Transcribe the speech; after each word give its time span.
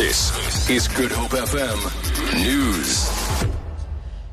This 0.00 0.70
is 0.70 0.88
Good 0.88 1.12
Hope 1.12 1.32
FM 1.32 2.42
News. 2.42 3.44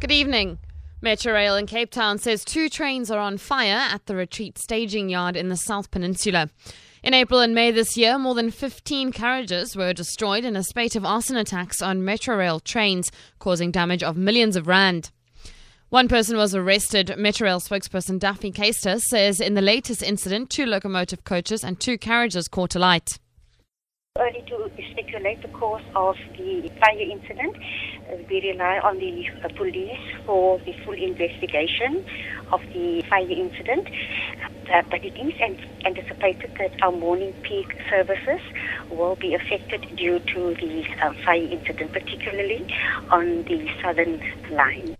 Good 0.00 0.10
evening. 0.10 0.58
Metrorail 1.02 1.58
in 1.58 1.66
Cape 1.66 1.90
Town 1.90 2.16
says 2.16 2.46
two 2.46 2.70
trains 2.70 3.10
are 3.10 3.18
on 3.18 3.36
fire 3.36 3.86
at 3.92 4.06
the 4.06 4.16
Retreat 4.16 4.56
staging 4.56 5.10
yard 5.10 5.36
in 5.36 5.50
the 5.50 5.58
South 5.58 5.90
Peninsula. 5.90 6.48
In 7.02 7.12
April 7.12 7.40
and 7.40 7.54
May 7.54 7.72
this 7.72 7.94
year, 7.98 8.18
more 8.18 8.34
than 8.34 8.50
15 8.50 9.12
carriages 9.12 9.76
were 9.76 9.92
destroyed 9.92 10.46
in 10.46 10.56
a 10.56 10.62
spate 10.62 10.96
of 10.96 11.04
arson 11.04 11.36
attacks 11.36 11.82
on 11.82 12.00
Metrorail 12.00 12.64
trains, 12.64 13.12
causing 13.38 13.70
damage 13.70 14.02
of 14.02 14.16
millions 14.16 14.56
of 14.56 14.66
rand. 14.66 15.10
One 15.90 16.08
person 16.08 16.38
was 16.38 16.54
arrested. 16.54 17.08
Metrorail 17.18 17.60
spokesperson 17.60 18.18
Daphne 18.18 18.50
Keister 18.50 18.98
says 18.98 19.42
in 19.42 19.52
the 19.52 19.60
latest 19.60 20.02
incident, 20.02 20.48
two 20.48 20.64
locomotive 20.64 21.24
coaches 21.24 21.62
and 21.62 21.78
two 21.78 21.98
carriages 21.98 22.48
caught 22.48 22.74
alight. 22.74 23.18
Early 24.18 24.42
to 24.48 24.68
speculate 24.90 25.40
the 25.40 25.46
cause 25.48 25.84
of 25.94 26.16
the 26.36 26.68
fire 26.80 26.98
incident. 26.98 27.56
Uh, 28.10 28.16
we 28.28 28.40
rely 28.40 28.80
on 28.80 28.98
the 28.98 29.28
uh, 29.44 29.48
police 29.56 30.00
for 30.26 30.58
the 30.58 30.72
full 30.84 30.94
investigation 30.94 32.04
of 32.50 32.60
the 32.72 33.02
fire 33.08 33.30
incident. 33.30 33.86
Uh, 34.68 34.82
but 34.90 35.04
it 35.04 35.14
is 35.16 35.32
anticipated 35.86 36.50
that 36.58 36.72
our 36.82 36.90
morning 36.90 37.32
peak 37.44 37.68
services 37.88 38.40
will 38.90 39.14
be 39.14 39.32
affected 39.34 39.94
due 39.94 40.18
to 40.18 40.56
the 40.56 40.84
fire 41.24 41.46
incident, 41.48 41.92
particularly 41.92 42.66
on 43.12 43.44
the 43.44 43.68
southern 43.80 44.20
line. 44.50 44.96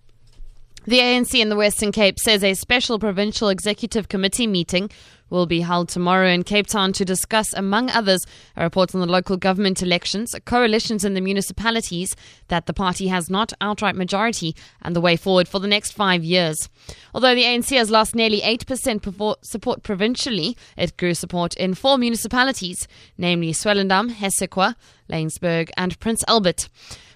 The 0.87 0.98
ANC 0.98 1.39
in 1.39 1.51
the 1.51 1.57
Western 1.57 1.93
Cape 1.93 2.19
says 2.19 2.43
a 2.43 2.55
special 2.55 2.98
provincial 2.98 3.51
executive 3.51 4.09
committee 4.09 4.47
meeting 4.47 4.91
will 5.29 5.45
be 5.45 5.61
held 5.61 5.91
tomorrow 5.91 6.29
in 6.29 6.43
Cape 6.43 6.66
Town 6.66 6.95
to 6.95 7.05
discuss, 7.05 7.52
among 7.52 7.91
others, 7.91 8.27
a 8.57 8.65
report 8.65 8.95
on 8.95 9.02
the 9.02 9.07
local 9.07 9.37
government 9.37 9.83
elections, 9.83 10.35
coalitions 10.47 11.05
in 11.05 11.12
the 11.12 11.21
municipalities 11.21 12.16
that 12.48 12.65
the 12.65 12.73
party 12.73 13.09
has 13.09 13.29
not 13.29 13.52
outright 13.61 13.95
majority, 13.95 14.57
and 14.80 14.96
the 14.96 15.02
way 15.02 15.16
forward 15.16 15.46
for 15.46 15.59
the 15.59 15.69
next 15.69 15.93
five 15.93 16.24
years. 16.24 16.71
Although 17.15 17.35
the 17.35 17.45
ANC 17.45 17.76
has 17.76 17.91
lost 17.91 18.15
nearly 18.15 18.41
8% 18.41 19.45
support 19.45 19.82
provincially, 19.82 20.57
it 20.79 20.97
grew 20.97 21.13
support 21.13 21.54
in 21.57 21.74
four 21.74 21.99
municipalities, 21.99 22.88
namely 23.19 23.52
Swellendam, 23.52 24.13
Hessequa, 24.13 24.76
Laingsburg, 25.10 25.69
and 25.76 26.01
Prince 26.01 26.24
Albert. 26.26 26.69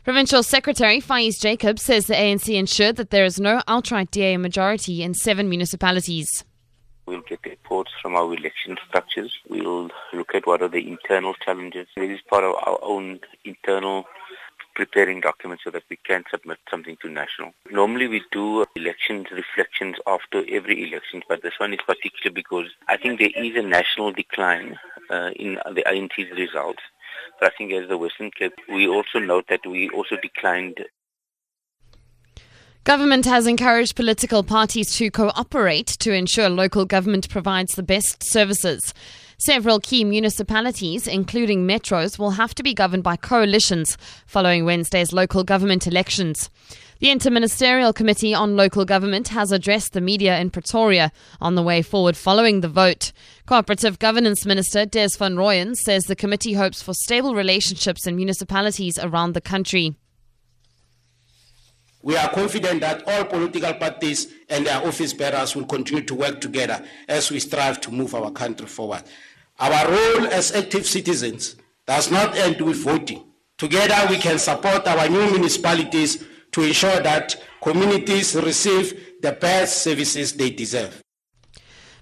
Provincial 0.04 0.42
Secretary 0.42 1.00
Faiz 1.00 1.40
Jacob 1.40 1.78
says 1.78 2.08
the 2.08 2.14
ANC 2.14 2.54
ensured 2.54 2.96
that 2.96 3.08
there 3.08 3.24
is 3.24 3.40
no 3.40 3.62
outright 3.66 4.10
DA 4.10 4.36
majority 4.36 5.02
in 5.02 5.14
seven 5.14 5.48
municipalities. 5.48 6.44
We'll 7.06 7.22
get 7.22 7.40
reports 7.46 7.90
from 8.02 8.14
our 8.14 8.34
election 8.34 8.76
structures. 8.86 9.34
We'll 9.48 9.90
look 10.12 10.34
at 10.34 10.46
what 10.46 10.60
are 10.60 10.68
the 10.68 10.86
internal 10.86 11.32
challenges. 11.42 11.88
This 11.96 12.10
is 12.10 12.20
part 12.28 12.44
of 12.44 12.54
our 12.66 12.78
own 12.82 13.20
internal 13.46 14.04
preparing 14.74 15.20
documents 15.22 15.64
so 15.64 15.70
that 15.70 15.84
we 15.88 15.96
can 15.96 16.24
submit 16.30 16.58
something 16.70 16.98
to 17.00 17.08
national. 17.08 17.52
Normally 17.70 18.06
we 18.06 18.22
do 18.30 18.66
elections 18.76 19.28
reflections 19.32 19.96
after 20.06 20.44
every 20.50 20.86
election, 20.86 21.22
but 21.30 21.42
this 21.42 21.54
one 21.58 21.72
is 21.72 21.80
particular 21.86 22.30
because 22.30 22.66
I 22.88 22.98
think 22.98 23.20
there 23.20 23.30
is 23.34 23.56
a 23.56 23.66
national 23.66 24.12
decline 24.12 24.78
uh, 25.08 25.30
in 25.36 25.54
the 25.72 25.82
ANC's 25.86 26.30
results. 26.36 26.82
As 27.42 27.52
the 27.88 27.98
Western 27.98 28.30
Cape, 28.30 28.54
we 28.68 28.88
also 28.88 29.18
note 29.18 29.44
that 29.48 29.60
we 29.66 29.90
also 29.90 30.16
declined 30.22 30.78
Government 32.84 33.24
has 33.24 33.46
encouraged 33.46 33.96
political 33.96 34.42
parties 34.42 34.94
to 34.96 35.10
cooperate 35.10 35.86
to 35.86 36.12
ensure 36.12 36.50
local 36.50 36.84
government 36.84 37.30
provides 37.30 37.76
the 37.76 37.82
best 37.82 38.22
services. 38.22 38.92
Several 39.38 39.80
key 39.80 40.04
municipalities, 40.04 41.06
including 41.06 41.66
metros, 41.66 42.18
will 42.18 42.32
have 42.32 42.54
to 42.54 42.62
be 42.62 42.74
governed 42.74 43.02
by 43.02 43.16
coalitions 43.16 43.98
following 44.26 44.64
Wednesday's 44.64 45.12
local 45.12 45.44
government 45.44 45.86
elections. 45.86 46.50
The 47.00 47.08
Interministerial 47.08 47.94
Committee 47.94 48.32
on 48.32 48.56
Local 48.56 48.84
Government 48.84 49.28
has 49.28 49.50
addressed 49.50 49.92
the 49.92 50.00
media 50.00 50.38
in 50.38 50.50
Pretoria 50.50 51.12
on 51.40 51.54
the 51.54 51.62
way 51.62 51.82
forward 51.82 52.16
following 52.16 52.60
the 52.60 52.68
vote. 52.68 53.12
Cooperative 53.46 53.98
Governance 53.98 54.46
Minister 54.46 54.86
Des 54.86 55.10
van 55.18 55.34
Rooyen 55.34 55.74
says 55.74 56.04
the 56.04 56.16
committee 56.16 56.54
hopes 56.54 56.82
for 56.82 56.94
stable 56.94 57.34
relationships 57.34 58.06
in 58.06 58.16
municipalities 58.16 58.98
around 58.98 59.32
the 59.32 59.40
country. 59.40 59.96
We 62.04 62.18
are 62.18 62.28
confident 62.28 62.82
that 62.82 63.02
all 63.08 63.24
political 63.24 63.72
parties 63.72 64.30
and 64.50 64.66
their 64.66 64.86
office 64.86 65.14
bearers 65.14 65.56
will 65.56 65.64
continue 65.64 66.04
to 66.04 66.14
work 66.14 66.38
together 66.38 66.84
as 67.08 67.30
we 67.30 67.40
strive 67.40 67.80
to 67.80 67.90
move 67.90 68.14
our 68.14 68.30
country 68.30 68.66
forward. 68.66 69.04
Our 69.58 69.90
role 69.90 70.26
as 70.26 70.52
active 70.52 70.86
citizens 70.86 71.56
does 71.86 72.10
not 72.10 72.36
end 72.36 72.60
with 72.60 72.76
voting. 72.76 73.24
Together, 73.56 74.06
we 74.10 74.18
can 74.18 74.38
support 74.38 74.86
our 74.86 75.08
new 75.08 75.30
municipalities 75.30 76.22
to 76.52 76.62
ensure 76.62 77.00
that 77.00 77.42
communities 77.62 78.34
receive 78.36 79.14
the 79.22 79.32
best 79.32 79.82
services 79.82 80.34
they 80.34 80.50
deserve. 80.50 81.03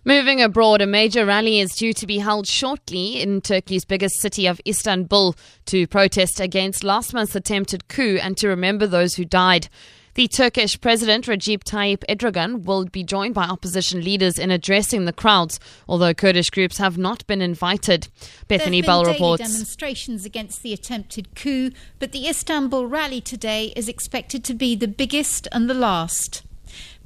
Moving 0.04 0.42
abroad, 0.42 0.80
a 0.80 0.86
major 0.86 1.24
rally 1.24 1.60
is 1.60 1.76
due 1.76 1.92
to 1.92 2.08
be 2.08 2.18
held 2.18 2.48
shortly 2.48 3.22
in 3.22 3.40
Turkey's 3.40 3.84
biggest 3.84 4.20
city 4.20 4.48
of 4.48 4.60
Istanbul 4.66 5.36
to 5.66 5.86
protest 5.86 6.40
against 6.40 6.82
last 6.82 7.14
month's 7.14 7.36
attempted 7.36 7.86
coup 7.86 8.18
and 8.20 8.36
to 8.38 8.48
remember 8.48 8.88
those 8.88 9.14
who 9.14 9.24
died. 9.24 9.68
The 10.14 10.26
Turkish 10.26 10.80
President 10.80 11.26
Recep 11.26 11.62
Tayyip 11.62 12.02
Erdogan 12.08 12.64
will 12.64 12.84
be 12.86 13.04
joined 13.04 13.34
by 13.34 13.44
opposition 13.44 14.02
leaders 14.02 14.40
in 14.40 14.50
addressing 14.50 15.04
the 15.04 15.12
crowds, 15.12 15.60
although 15.88 16.12
Kurdish 16.12 16.50
groups 16.50 16.78
have 16.78 16.98
not 16.98 17.24
been 17.28 17.40
invited. 17.40 18.08
Bethany 18.48 18.80
There 18.80 18.90
have 18.90 19.04
Bell 19.04 19.12
reports. 19.12 19.44
demonstrations 19.44 20.24
against 20.24 20.64
the 20.64 20.72
attempted 20.72 21.36
coup, 21.36 21.70
but 22.00 22.10
the 22.10 22.26
Istanbul 22.26 22.88
rally 22.88 23.20
today 23.20 23.72
is 23.76 23.88
expected 23.88 24.42
to 24.44 24.54
be 24.54 24.74
the 24.74 24.88
biggest 24.88 25.46
and 25.52 25.70
the 25.70 25.74
last. 25.74 26.42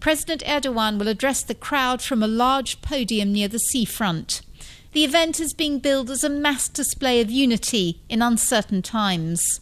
President 0.00 0.42
Erdogan 0.44 0.98
will 0.98 1.08
address 1.08 1.42
the 1.42 1.54
crowd 1.54 2.02
from 2.02 2.22
a 2.22 2.28
large 2.28 2.80
podium 2.82 3.32
near 3.32 3.48
the 3.48 3.58
seafront. 3.58 4.42
The 4.92 5.04
event 5.04 5.40
is 5.40 5.52
being 5.52 5.78
billed 5.78 6.10
as 6.10 6.24
a 6.24 6.30
mass 6.30 6.68
display 6.68 7.20
of 7.20 7.30
unity 7.30 8.00
in 8.08 8.22
uncertain 8.22 8.82
times. 8.82 9.60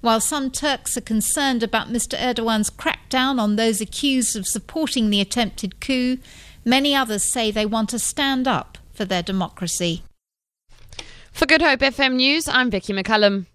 While 0.00 0.20
some 0.20 0.50
Turks 0.50 0.96
are 0.96 1.02
concerned 1.02 1.62
about 1.62 1.88
Mr. 1.88 2.18
Erdogan's 2.18 2.70
crackdown 2.70 3.38
on 3.38 3.56
those 3.56 3.80
accused 3.80 4.36
of 4.36 4.46
supporting 4.46 5.10
the 5.10 5.20
attempted 5.20 5.80
coup, 5.80 6.18
many 6.64 6.94
others 6.94 7.24
say 7.24 7.50
they 7.50 7.66
want 7.66 7.90
to 7.90 7.98
stand 7.98 8.48
up 8.48 8.78
for 8.94 9.04
their 9.04 9.22
democracy. 9.22 10.02
For 11.32 11.46
Good 11.46 11.62
Hope 11.62 11.80
FM 11.80 12.14
News, 12.14 12.48
I'm 12.48 12.70
Vicky 12.70 12.92
McCullum. 12.92 13.46